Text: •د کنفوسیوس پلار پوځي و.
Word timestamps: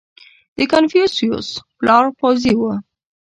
•د 0.57 0.59
کنفوسیوس 0.71 1.47
پلار 1.79 2.05
پوځي 2.19 2.53
و. 2.59 2.61